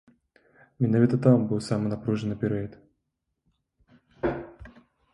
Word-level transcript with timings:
Менавіта 0.83 1.19
там 1.25 1.37
быў 1.51 1.59
самы 1.69 1.85
напружаны 1.93 2.35
перыяд. 2.47 2.81